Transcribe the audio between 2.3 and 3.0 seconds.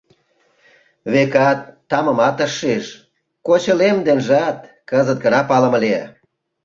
ыш шиж,